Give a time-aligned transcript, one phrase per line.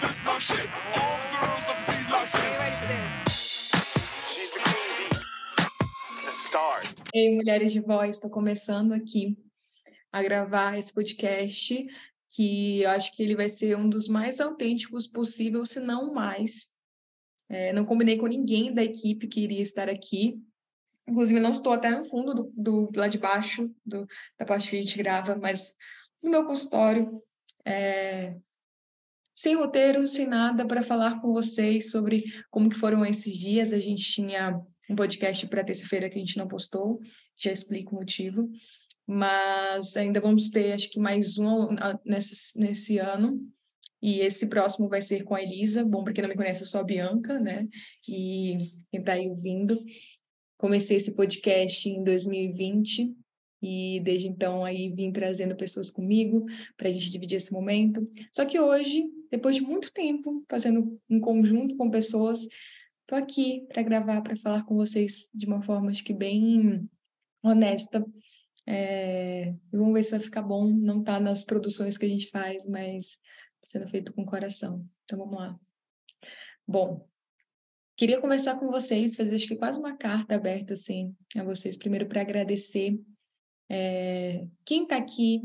[0.00, 0.68] this my shit.
[0.98, 2.30] All girls love me like
[2.88, 3.70] this.
[4.30, 6.82] She's the queen bee, the star.
[7.14, 9.38] Ei, Mulheres de Voz, estou começando aqui
[10.12, 11.86] a gravar esse podcast,
[12.30, 16.70] que eu acho que ele vai ser um dos mais autênticos possível, se não mais.
[17.48, 20.40] É, não combinei com ninguém da equipe que iria estar aqui.
[21.08, 24.06] Inclusive, não estou até no fundo do, do lá de baixo do,
[24.36, 25.72] da parte que a gente grava, mas
[26.20, 27.22] no meu consultório,
[27.64, 28.36] é,
[29.36, 33.74] sem roteiro, sem nada, para falar com vocês sobre como que foram esses dias.
[33.74, 37.02] A gente tinha um podcast para terça-feira que a gente não postou,
[37.36, 38.48] já explico o motivo,
[39.06, 41.68] mas ainda vamos ter, acho que mais um
[42.02, 43.38] nesse, nesse ano,
[44.00, 45.84] e esse próximo vai ser com a Elisa.
[45.84, 47.68] Bom, para quem não me conhece, eu sou a Bianca, né?
[48.08, 49.84] E quem está aí ouvindo.
[50.56, 53.14] Comecei esse podcast em 2020
[53.62, 56.44] e desde então aí vim trazendo pessoas comigo
[56.76, 58.08] para a gente dividir esse momento.
[58.30, 62.46] Só que hoje, depois de muito tempo fazendo um conjunto com pessoas,
[63.02, 66.88] estou aqui para gravar, para falar com vocês de uma forma acho que bem
[67.42, 68.04] honesta.
[68.68, 69.54] É...
[69.72, 70.66] vamos ver se vai ficar bom.
[70.70, 73.18] Não está nas produções que a gente faz, mas
[73.62, 74.86] sendo feito com coração.
[75.04, 75.58] Então vamos lá.
[76.66, 77.08] Bom,
[77.96, 82.06] queria conversar com vocês, fazer acho que quase uma carta aberta assim a vocês, primeiro
[82.06, 82.98] para agradecer
[83.68, 85.42] é, quem está aqui,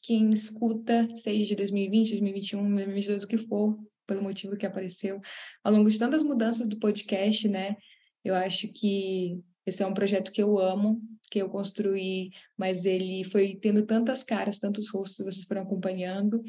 [0.00, 5.20] quem escuta, seja de 2020, 2021, 2022, o que for, pelo motivo que apareceu,
[5.62, 7.76] ao longo de tantas mudanças do podcast, né?
[8.24, 13.24] Eu acho que esse é um projeto que eu amo, que eu construí, mas ele
[13.24, 16.42] foi tendo tantas caras, tantos rostos, vocês foram acompanhando,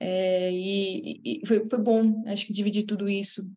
[0.00, 3.50] é, e, e foi, foi bom, acho que dividir tudo isso,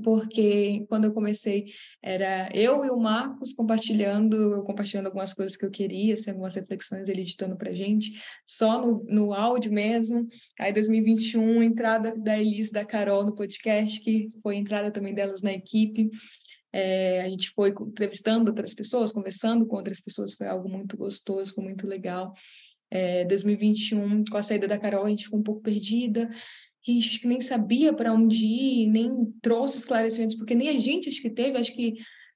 [0.00, 1.66] porque quando eu comecei
[2.02, 7.08] era eu e o Marcos compartilhando, compartilhando algumas coisas que eu queria, assim, algumas reflexões
[7.08, 8.12] ele editando para gente,
[8.44, 10.26] só no, no áudio mesmo.
[10.58, 15.52] Aí 2021 entrada da Elise, da Carol no podcast, que foi entrada também delas na
[15.52, 16.10] equipe.
[16.72, 21.52] É, a gente foi entrevistando outras pessoas, conversando com outras pessoas, foi algo muito gostoso,
[21.54, 22.32] foi muito legal
[22.92, 26.28] é, 2021, com a saída da Carol, a gente ficou um pouco perdida,
[26.90, 31.22] a gente nem sabia para onde ir, nem trouxe esclarecimentos, porque nem a gente acho
[31.22, 31.94] que teve, acho que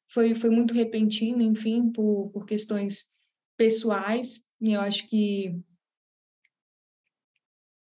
[0.09, 3.09] foi, foi muito repentino, enfim, por, por questões
[3.57, 5.59] pessoais, e eu acho que,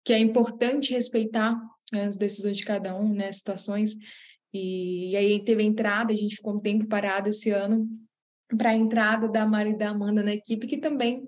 [0.05, 1.59] que é importante respeitar
[1.91, 3.91] né, as decisões de cada um, né, situações,
[4.53, 7.89] e, e aí teve a entrada, a gente ficou um tempo parado esse ano,
[8.57, 11.27] para a entrada da Mari e da Amanda na equipe, que também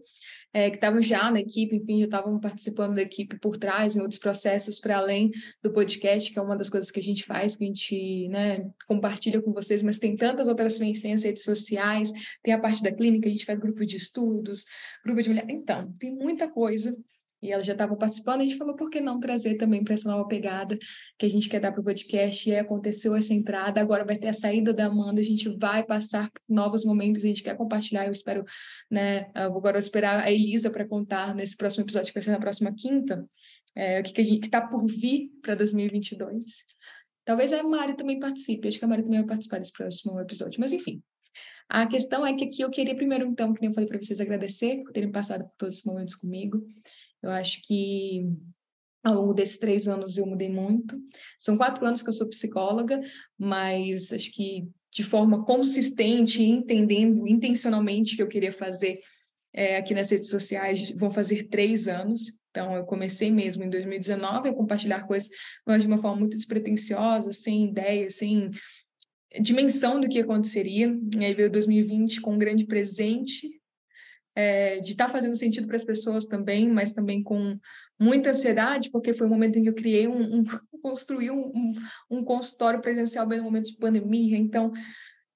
[0.56, 4.00] é, que estavam já na equipe, enfim, já estavam participando da equipe por trás, em
[4.00, 5.30] outros processos para além
[5.62, 8.66] do podcast, que é uma das coisas que a gente faz, que a gente né,
[8.88, 12.10] compartilha com vocês, mas tem tantas outras frentes, tem as redes sociais,
[12.42, 14.64] tem a parte da clínica, a gente faz grupo de estudos,
[15.04, 15.46] grupo de mulher.
[15.50, 16.96] Então, tem muita coisa
[17.46, 20.10] e elas já estavam participando, a gente falou, por que não trazer também para essa
[20.10, 20.78] nova pegada
[21.18, 22.50] que a gente quer dar para o podcast?
[22.50, 26.30] E aconteceu essa entrada, agora vai ter a saída da Amanda, a gente vai passar
[26.32, 28.44] por novos momentos, a gente quer compartilhar, eu espero,
[28.90, 32.40] né, agora eu esperar a Elisa para contar nesse próximo episódio, que vai ser na
[32.40, 33.26] próxima quinta,
[33.76, 36.46] é, o que, que a gente está por vir para 2022.
[37.24, 40.60] Talvez a Mari também participe, acho que a Mari também vai participar desse próximo episódio,
[40.60, 41.02] mas enfim.
[41.68, 44.22] A questão é que aqui eu queria primeiro, então, que nem eu falei para vocês,
[44.22, 46.64] agradecer por terem passado todos esses momentos comigo.
[47.26, 48.24] Eu acho que
[49.04, 50.96] ao longo desses três anos eu mudei muito.
[51.40, 53.02] São quatro anos que eu sou psicóloga,
[53.38, 59.00] mas acho que de forma consistente, entendendo intencionalmente que eu queria fazer
[59.52, 62.32] é, aqui nas redes sociais, vão fazer três anos.
[62.52, 65.30] Então, eu comecei mesmo em 2019 a compartilhar coisas,
[65.66, 68.52] mas de uma forma muito despretensiosa, sem ideia, sem
[69.42, 70.96] dimensão do que aconteceria.
[71.20, 73.55] E aí veio 2020 com um grande presente
[74.36, 77.58] é, de estar tá fazendo sentido para as pessoas também, mas também com
[78.00, 80.44] muita ansiedade, porque foi o momento em que eu criei um, um
[80.84, 81.74] construí um, um,
[82.12, 84.72] um, consultório presencial bem no momento de pandemia, então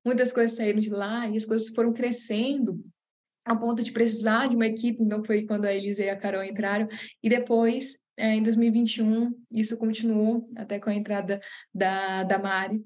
[0.05, 2.83] muitas coisas saíram de lá e as coisas foram crescendo
[3.45, 6.43] a ponto de precisar de uma equipe, então foi quando a Elisa e a Carol
[6.43, 6.87] entraram,
[7.23, 11.39] e depois, é, em 2021, isso continuou até com a entrada
[11.73, 12.83] da, da Mari,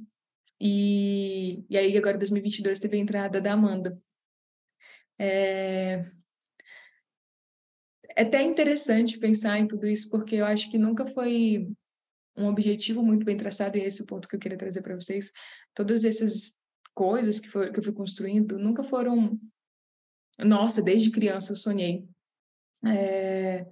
[0.61, 3.99] e, e aí agora em 2022 teve a entrada da Amanda.
[5.19, 5.99] É...
[8.15, 11.67] é até interessante pensar em tudo isso, porque eu acho que nunca foi
[12.35, 14.95] um objetivo muito bem traçado, e esse é o ponto que eu queria trazer para
[14.95, 15.31] vocês.
[15.73, 16.53] Todas essas
[16.93, 19.39] coisas que, for, que eu fui construindo nunca foram.
[20.39, 22.07] Nossa, desde criança eu sonhei.
[22.85, 23.65] É...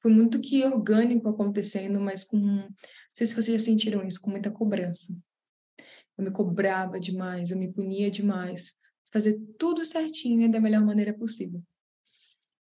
[0.00, 2.36] Foi muito que orgânico acontecendo, mas com.
[2.38, 2.68] Não
[3.12, 5.16] sei se vocês já sentiram isso, com muita cobrança.
[6.16, 8.76] Eu me cobrava demais, eu me punia demais
[9.14, 11.62] fazer tudo certinho e da melhor maneira possível.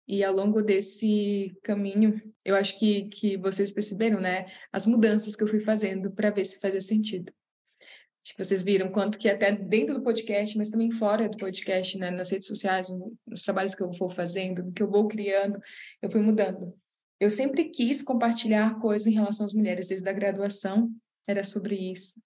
[0.07, 4.45] E ao longo desse caminho, eu acho que, que vocês perceberam, né?
[4.71, 7.33] As mudanças que eu fui fazendo para ver se fazia sentido.
[8.23, 11.97] Acho que vocês viram quanto que até dentro do podcast, mas também fora do podcast,
[11.97, 12.11] né?
[12.11, 12.87] Nas redes sociais,
[13.25, 15.59] nos trabalhos que eu vou fazendo, que eu vou criando,
[16.03, 16.77] eu fui mudando.
[17.19, 20.91] Eu sempre quis compartilhar coisas em relação às mulheres, desde a graduação
[21.25, 22.21] era sobre isso.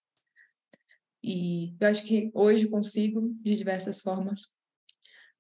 [1.28, 4.42] E eu acho que hoje consigo de diversas formas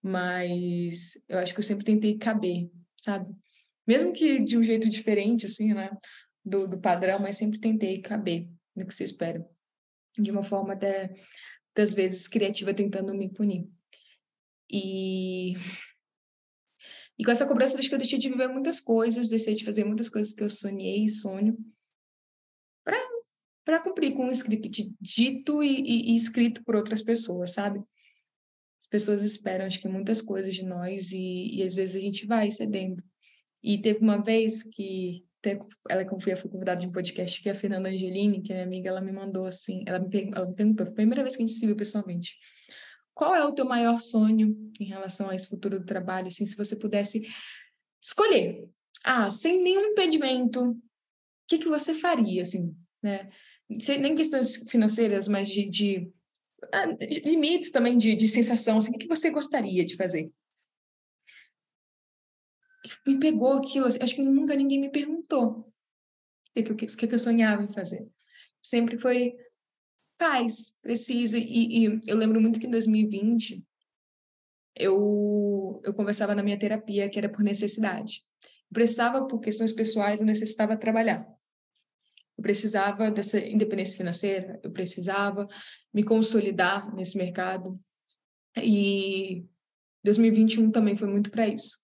[0.01, 3.33] mas eu acho que eu sempre tentei caber, sabe?
[3.85, 5.89] Mesmo que de um jeito diferente, assim, né?
[6.43, 9.45] Do, do padrão, mas sempre tentei caber no que se espera.
[10.17, 11.13] De uma forma até,
[11.75, 13.67] das vezes, criativa, tentando me punir.
[14.69, 15.53] E...
[17.19, 19.83] E com essa cobrança, acho que eu deixei de viver muitas coisas, deixei de fazer
[19.83, 21.57] muitas coisas que eu sonhei e sonho
[23.67, 27.83] para cumprir com um script dito e, e, e escrito por outras pessoas, sabe?
[28.79, 32.25] as pessoas esperam, acho que muitas coisas de nós e, e às vezes a gente
[32.25, 33.03] vai cedendo.
[33.61, 35.25] E teve uma vez que
[35.89, 38.65] ela que foi convidada de um podcast que é a Fernanda Angelini, que é minha
[38.65, 41.43] amiga, ela me mandou assim, ela me, ela me perguntou, foi a primeira vez que
[41.43, 42.37] a gente se viu pessoalmente,
[43.13, 46.55] qual é o teu maior sonho em relação a esse futuro do trabalho, assim, se
[46.55, 47.27] você pudesse
[48.01, 48.69] escolher,
[49.03, 50.77] ah, sem nenhum impedimento, o
[51.47, 52.73] que que você faria, assim,
[53.03, 53.29] né?
[53.69, 56.11] Nem questões financeiras, mas de, de
[56.73, 56.85] ah,
[57.25, 60.31] limites também de, de sensação, assim, o que você gostaria de fazer?
[63.05, 65.71] Me pegou aquilo, assim, acho que nunca ninguém me perguntou
[66.55, 68.07] o que, que, que eu sonhava em fazer.
[68.61, 69.35] Sempre foi
[70.17, 71.37] paz, precisa.
[71.37, 73.63] E, e eu lembro muito que em 2020
[74.75, 78.23] eu, eu conversava na minha terapia que era por necessidade.
[78.69, 81.27] Eu precisava, por questões pessoais, eu necessitava trabalhar.
[82.37, 85.47] Eu precisava dessa independência financeira, eu precisava
[85.93, 87.79] me consolidar nesse mercado.
[88.55, 89.45] E
[90.03, 91.77] 2021 também foi muito para isso.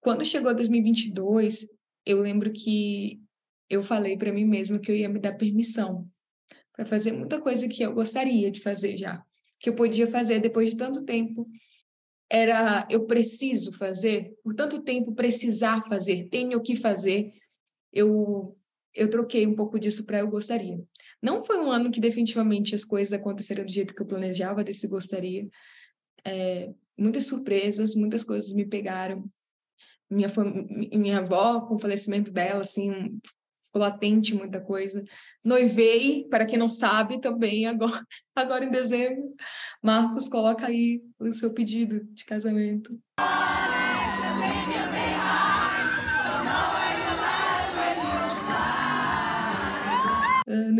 [0.00, 1.66] Quando chegou 2022,
[2.04, 3.20] eu lembro que
[3.68, 6.08] eu falei para mim mesma que eu ia me dar permissão
[6.72, 9.22] para fazer muita coisa que eu gostaria de fazer já,
[9.58, 11.46] que eu podia fazer depois de tanto tempo.
[12.28, 17.32] Era eu preciso fazer, por tanto tempo precisar fazer, tenho que fazer.
[17.92, 18.56] Eu
[18.94, 20.82] eu troquei um pouco disso para eu gostaria.
[21.22, 24.88] Não foi um ano que definitivamente as coisas aconteceram do jeito que eu planejava, desse
[24.88, 25.48] gostaria.
[26.24, 29.24] É, muitas surpresas, muitas coisas me pegaram.
[30.10, 30.28] Minha,
[30.92, 33.20] minha avó, com o falecimento dela, assim,
[33.64, 35.04] ficou latente muita coisa.
[35.44, 38.04] Noivei, para quem não sabe, também agora,
[38.34, 39.34] agora em dezembro.
[39.82, 42.98] Marcos, coloca aí o seu pedido de casamento.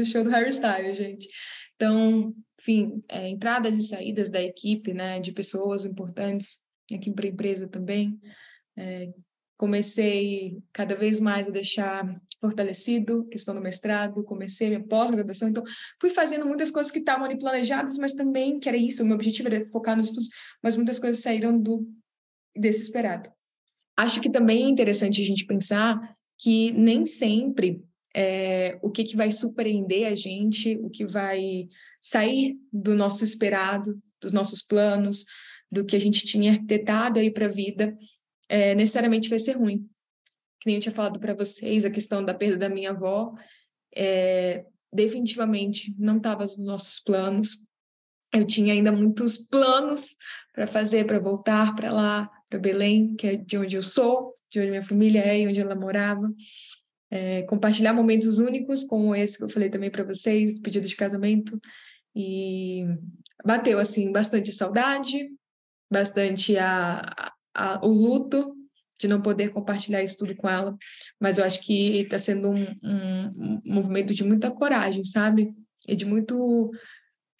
[0.00, 1.28] No show do Harry Styles, gente.
[1.76, 6.58] Então, enfim, é, entradas e saídas da equipe, né, de pessoas importantes
[6.92, 8.20] aqui para a empresa também.
[8.76, 9.12] É,
[9.56, 12.08] comecei cada vez mais a deixar
[12.40, 15.62] fortalecido questão do mestrado, comecei minha pós-graduação, então
[16.00, 19.16] fui fazendo muitas coisas que estavam ali planejadas, mas também que era isso, o meu
[19.16, 20.30] objetivo era focar nos estudos,
[20.62, 21.86] mas muitas coisas saíram do
[22.56, 23.30] desse esperado.
[23.96, 27.84] Acho que também é interessante a gente pensar que nem sempre
[28.14, 31.68] é, o que, que vai surpreender a gente, o que vai
[32.00, 35.24] sair do nosso esperado, dos nossos planos,
[35.70, 37.96] do que a gente tinha arquitetado aí para a vida,
[38.48, 39.88] é, necessariamente vai ser ruim.
[40.60, 43.32] Que nem eu tinha falado para vocês, a questão da perda da minha avó,
[43.94, 47.64] é, definitivamente não estava nos nossos planos.
[48.34, 50.16] Eu tinha ainda muitos planos
[50.52, 54.58] para fazer, para voltar para lá, para Belém, que é de onde eu sou, de
[54.60, 56.28] onde minha família é e onde ela morava
[57.10, 61.60] é, compartilhar momentos únicos, como esse que eu falei também para vocês, pedido de casamento.
[62.14, 62.84] E
[63.44, 65.28] bateu, assim, bastante saudade,
[65.90, 68.56] bastante a, a, o luto
[68.98, 70.76] de não poder compartilhar isso tudo com ela.
[71.18, 75.52] Mas eu acho que está sendo um, um, um movimento de muita coragem, sabe?
[75.88, 76.70] E de muito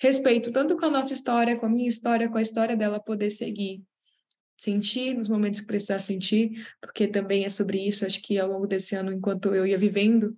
[0.01, 3.31] respeito, tanto com a nossa história, com a minha história, com a história dela poder
[3.31, 3.83] seguir
[4.61, 6.51] sentir nos momentos que precisar sentir,
[6.83, 10.37] porque também é sobre isso, acho que ao longo desse ano, enquanto eu ia vivendo,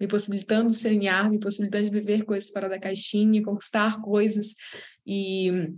[0.00, 4.54] me possibilitando sonhar, me possibilitando viver coisas fora da caixinha, conquistar coisas
[5.04, 5.74] e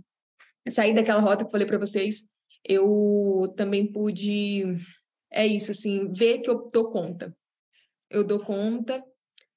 [0.69, 2.29] sair daquela rota que eu falei para vocês,
[2.63, 4.75] eu também pude
[5.31, 7.35] é isso assim, ver que eu dou conta.
[8.11, 9.03] Eu dou conta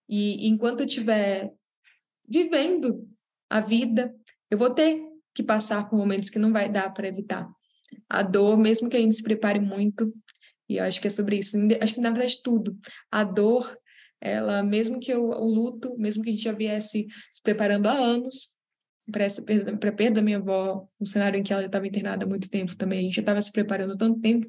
[0.09, 1.52] e enquanto eu estiver
[2.26, 3.06] vivendo
[3.50, 4.14] a vida,
[4.50, 4.99] eu vou ter
[5.35, 7.47] que passar por momentos que não vai dar para evitar
[8.09, 10.12] a dor, mesmo que a gente se prepare muito,
[10.68, 12.78] e acho que é sobre isso, acho que na verdade tudo,
[13.11, 13.76] a dor,
[14.20, 17.92] ela, mesmo que eu, o luto, mesmo que a gente já viesse se preparando há
[17.92, 18.49] anos
[19.11, 21.87] para essa perda, para a perda da minha avó, um cenário em que ela estava
[21.87, 24.47] internada há muito tempo também, a gente já estava se preparando há tanto tempo,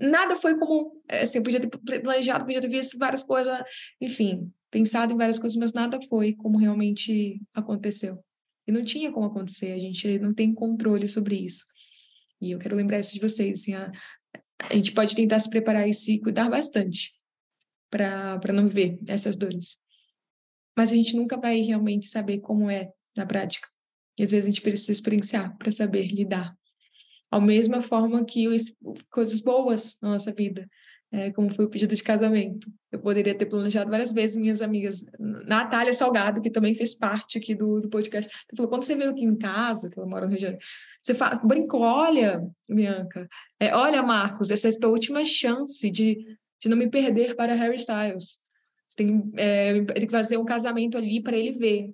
[0.00, 3.62] nada foi como, assim, eu podia ter planejado, podia ter visto várias coisas,
[4.00, 8.18] enfim, pensado em várias coisas, mas nada foi como realmente aconteceu.
[8.66, 11.66] E não tinha como acontecer, a gente não tem controle sobre isso.
[12.44, 13.90] E eu quero lembrar isso de vocês, assim, a,
[14.58, 17.14] a gente pode tentar se preparar e se cuidar bastante
[17.90, 19.78] para não viver essas dores.
[20.76, 23.68] Mas a gente nunca vai realmente saber como é na prática.
[24.18, 26.56] E às vezes a gente precisa experienciar para saber lidar.
[27.30, 28.76] Ao mesma forma que os,
[29.10, 30.68] coisas boas na nossa vida,
[31.14, 32.68] é, como foi o pedido de casamento.
[32.90, 35.06] Eu poderia ter planejado várias vezes, minhas amigas.
[35.46, 39.24] Natália Salgado, que também fez parte aqui do, do podcast, falou: quando você veio aqui
[39.24, 40.64] em casa, que ela mora no Rio de Janeiro,
[41.00, 43.28] você fala, brincou, olha, Bianca,
[43.60, 47.54] é, olha, Marcos, essa é a tua última chance de, de não me perder para
[47.54, 48.40] Harry Styles.
[48.88, 51.92] Você tem, é, tem que fazer um casamento ali para ele ver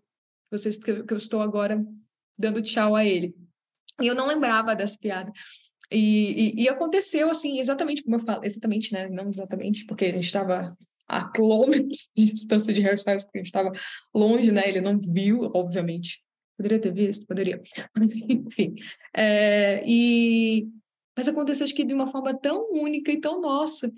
[0.50, 1.84] vocês que, eu estou agora
[2.38, 3.34] dando tchau a ele.
[4.00, 5.30] E eu não lembrava dessa piada.
[5.90, 9.08] E, e, e, aconteceu assim, exatamente como eu falo, exatamente, né?
[9.08, 10.76] Não exatamente, porque a gente estava
[11.08, 13.72] a quilômetros de distância de hairstyles, porque a gente estava
[14.14, 14.68] longe, né?
[14.68, 16.22] Ele não viu, obviamente.
[16.56, 17.60] Poderia ter visto, poderia.
[18.28, 18.74] Enfim.
[19.16, 20.68] É, e...
[21.16, 23.92] Mas aconteceu, acho que de uma forma tão única e tão nossa,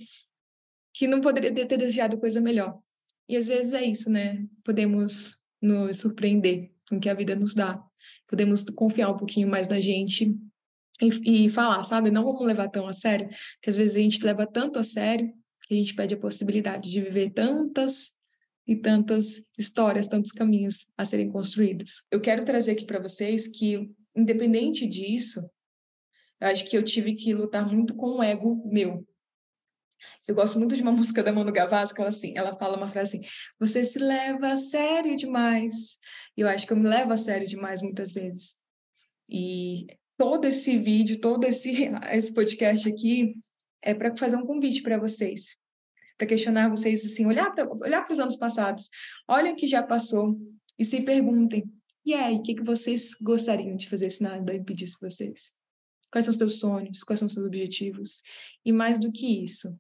[0.95, 2.79] que não poderia ter desejado coisa melhor.
[3.29, 4.47] E às vezes é isso, né?
[4.65, 7.83] Podemos nos surpreender com o que a vida nos dá.
[8.27, 10.35] Podemos confiar um pouquinho mais na gente
[11.03, 12.11] e, e falar, sabe?
[12.11, 13.29] Não vamos levar tão a sério,
[13.61, 15.33] que às vezes a gente leva tanto a sério
[15.67, 18.13] que a gente perde a possibilidade de viver tantas
[18.67, 22.05] e tantas histórias, tantos caminhos a serem construídos.
[22.11, 25.49] Eu quero trazer aqui para vocês que, independente disso,
[26.41, 29.07] eu acho que eu tive que lutar muito com o ego meu.
[30.27, 32.89] Eu gosto muito de uma música da Manu Gavassi, que ela, assim, ela fala uma
[32.89, 33.27] frase assim,
[33.59, 35.99] você se leva a sério demais.
[36.37, 38.57] E eu acho que eu me levo a sério demais muitas vezes.
[39.29, 41.73] E todo esse vídeo, todo esse,
[42.13, 43.37] esse podcast aqui
[43.83, 45.59] é para fazer um convite para vocês,
[46.17, 48.89] para questionar vocês, assim, olhar para olhar os anos passados,
[49.27, 50.39] olhem o que já passou
[50.79, 51.65] e se perguntem,
[52.05, 55.55] e aí, o que, que vocês gostariam de fazer se nada impedisse vocês?
[56.11, 57.05] Quais são os seus sonhos?
[57.05, 58.21] Quais são os seus objetivos?
[58.65, 59.79] E mais do que isso,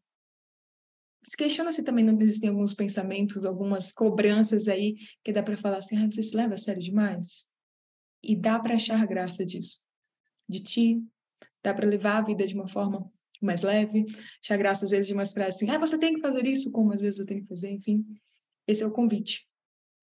[1.24, 5.78] se questiona se também não existem alguns pensamentos, algumas cobranças aí que dá para falar
[5.78, 7.46] assim, ah, você se leva a sério demais?
[8.22, 9.81] E dá para achar graça disso
[10.52, 11.02] de ti,
[11.62, 14.06] dá para levar a vida de uma forma mais leve,
[14.42, 16.92] achar graça às vezes de umas frases assim, ah, você tem que fazer isso, como
[16.92, 18.04] às vezes eu tenho que fazer, enfim.
[18.66, 19.46] Esse é o convite.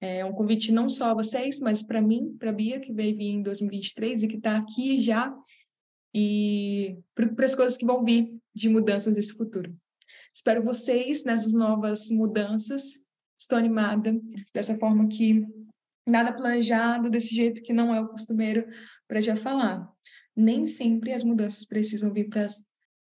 [0.01, 3.29] É um convite não só a vocês, mas para mim, para Bia, que veio vir
[3.29, 5.33] em 2023 e que está aqui já,
[6.13, 9.75] e para as coisas que vão vir de mudanças nesse futuro.
[10.33, 12.83] Espero vocês nessas novas mudanças.
[13.37, 14.19] Estou animada
[14.53, 15.45] dessa forma que
[16.05, 18.65] nada planejado, desse jeito que não é o costumeiro
[19.07, 19.87] para já falar
[20.39, 22.47] nem sempre as mudanças precisam vir para.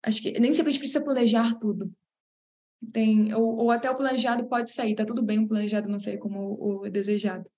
[0.02, 1.92] Acho que nem sempre a gente precisa planejar tudo.
[2.92, 6.18] Tem, ou, ou até o planejado pode sair, tá tudo bem o planejado não sair
[6.18, 7.50] como o, desejado.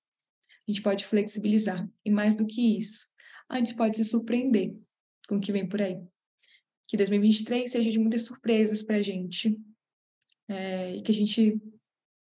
[0.67, 1.89] A gente pode flexibilizar.
[2.05, 3.09] E mais do que isso,
[3.49, 4.77] a gente pode se surpreender
[5.29, 5.99] com o que vem por aí.
[6.87, 9.59] Que 2023 seja de muitas surpresas para a gente
[10.49, 11.61] é, e que a gente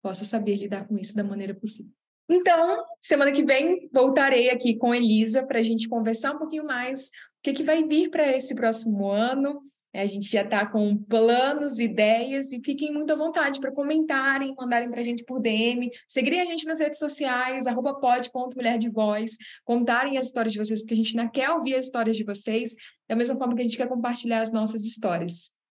[0.00, 1.92] possa saber lidar com isso da maneira possível.
[2.28, 7.10] Então, semana que vem voltarei aqui com Elisa para a gente conversar um pouquinho mais
[7.42, 9.62] que, que vai vir para esse próximo ano.
[9.94, 14.90] A gente já está com planos, ideias, e fiquem muito à vontade para comentarem, mandarem
[14.90, 19.36] para a gente por DM, seguirem a gente nas redes sociais, arroba pod.mulher de voz,
[19.64, 22.74] contarem as histórias de vocês, porque a gente ainda quer ouvir as histórias de vocês,
[23.06, 25.50] da mesma forma que a gente quer compartilhar as nossas histórias.